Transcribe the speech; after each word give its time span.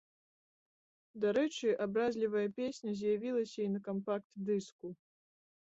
Дарэчы, 1.25 1.69
абразлівая 1.87 2.47
песня 2.61 2.95
з'явілася 3.03 3.59
і 3.69 3.73
на 3.77 3.87
кампакт-дыску. 3.91 4.87